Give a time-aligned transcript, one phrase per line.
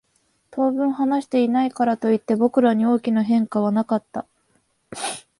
[0.49, 4.25] 当分話していないからといって、僕らに大きな変化はなかった。